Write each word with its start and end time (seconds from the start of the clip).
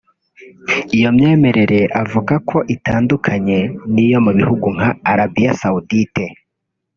Iyo 0.97 1.09
myemerere 1.17 1.79
avuga 2.01 2.33
ko 2.49 2.57
idatandukanye 2.73 3.59
n’iyo 3.93 4.19
mu 4.25 4.31
bihugu 4.37 4.65
nka 4.75 4.89
Arabie 5.11 5.51
Saoudite 5.61 6.25